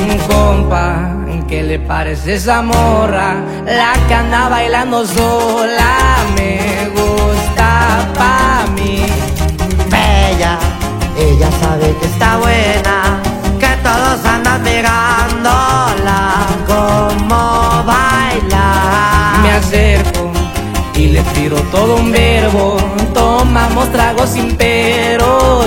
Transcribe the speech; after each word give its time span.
un 0.00 0.18
compa 0.28 1.18
que 1.48 1.62
le 1.62 1.78
parece 1.78 2.34
esa 2.34 2.60
morra, 2.60 3.36
la 3.64 3.94
que 4.06 4.14
anda 4.14 4.50
bailando 4.50 5.06
sola, 5.06 5.96
me 6.36 6.90
gusta 6.90 8.06
pa' 8.14 8.66
mí. 8.74 9.06
Bella, 9.88 10.58
ella 11.16 11.48
sabe 11.58 11.96
que 11.98 12.06
está 12.06 12.36
buena, 12.36 13.20
que 13.58 13.70
todos 13.82 14.24
andan 14.26 14.62
mirándola 14.62 16.46
como 16.66 17.82
baila. 17.84 19.40
Me 19.42 19.50
acerco 19.52 20.30
y 20.94 21.06
le 21.08 21.22
tiro 21.34 21.56
todo 21.72 21.96
un 21.96 22.12
verbo, 22.12 22.76
tomamos 23.14 23.90
tragos 23.90 24.28
sin 24.28 24.54
pero, 24.54 25.64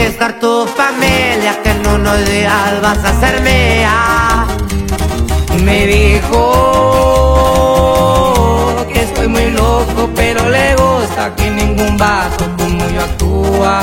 conquistar 0.00 0.32
tu 0.38 0.66
familia, 0.66 1.60
que 1.62 1.70
en 1.70 1.86
unos 1.86 2.24
días 2.24 2.80
vas 2.80 3.04
a 3.04 3.20
ser 3.20 3.42
mía. 3.42 4.46
Me 5.62 5.86
dijo 5.86 6.40
que 8.90 9.02
estoy 9.02 9.28
muy 9.28 9.50
loco, 9.50 10.08
pero 10.14 10.48
le 10.48 10.74
gusta 10.74 11.34
que 11.36 11.50
ningún 11.50 11.98
vato 11.98 12.46
como 12.56 12.88
yo 12.88 13.02
actúa. 13.02 13.82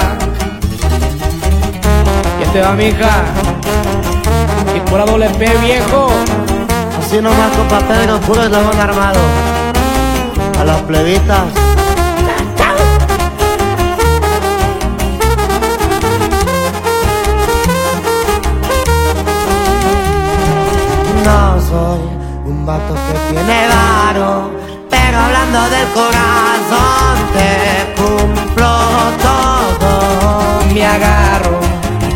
¿Quién 2.37 2.51
te 2.51 2.61
va, 2.61 2.71
mija? 2.71 3.23
Y 4.75 4.79
por 4.89 5.05
doble 5.05 5.29
P, 5.29 5.45
viejo. 5.59 6.09
Así 6.99 7.21
nomás, 7.21 7.51
compa 7.55 7.79
Pedro, 7.87 8.19
puro 8.21 8.41
eslabón 8.43 8.79
armado. 8.79 9.19
A 10.59 10.63
las 10.63 10.81
plebitas. 10.81 11.76
Vato 22.67 22.93
que 22.95 23.13
tiene 23.31 23.67
varo, 23.69 24.51
pero 24.89 25.17
hablando 25.17 25.59
del 25.69 25.87
corazón 25.99 27.15
te 27.33 27.49
cumplo 27.95 28.73
todo. 29.27 29.89
Me 30.73 30.85
agarro 30.85 31.59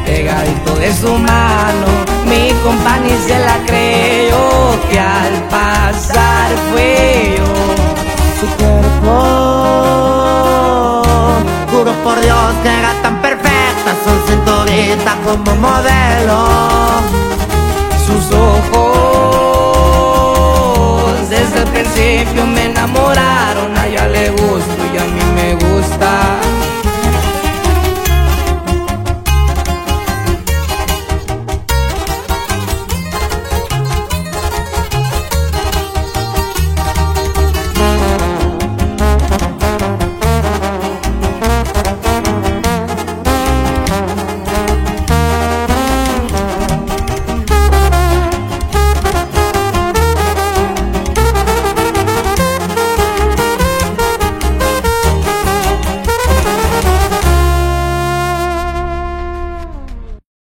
pegadito 0.05 0.75
de 0.75 0.93
su 0.93 1.13
mano, 1.13 1.87
mi 2.25 2.51
compañía 2.65 3.17
se 3.25 3.39
la 3.39 3.57
creyó 3.65 4.77
que 4.89 4.99
al 4.99 5.35
pasar 5.49 6.49
fue 6.69 7.37
yo. 7.37 7.49
Su 8.41 8.47
cuerpo, 8.57 9.13
juro 11.71 11.93
por 12.03 12.19
Dios 12.19 12.51
que 12.61 12.69
era 12.77 12.91
tan 13.01 13.21
perfecta, 13.21 13.95
son 14.03 14.17
cinturita 14.27 15.15
como 15.23 15.55
modelo. 15.55 16.39
Sus 18.05 18.25
ojos 18.35 18.90